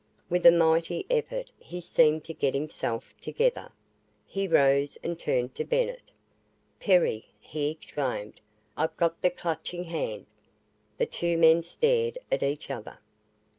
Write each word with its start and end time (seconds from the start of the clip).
With 0.31 0.47
a 0.47 0.51
mighty 0.51 1.05
effort 1.11 1.51
he 1.59 1.79
seemed 1.79 2.23
to 2.23 2.33
get 2.33 2.55
himself 2.55 3.13
together. 3.21 3.71
He 4.25 4.47
rose 4.47 4.97
and 5.03 5.19
turned 5.19 5.53
to 5.53 5.63
Bennett. 5.63 6.09
"Perry," 6.79 7.27
he 7.39 7.69
exclaimed, 7.69 8.41
"I've 8.75 8.97
got 8.97 9.21
the 9.21 9.29
Clutching 9.29 9.83
Hand!" 9.83 10.25
The 10.97 11.05
two 11.05 11.37
men 11.37 11.61
stared 11.61 12.17
at 12.31 12.41
each 12.41 12.71
other. 12.71 12.97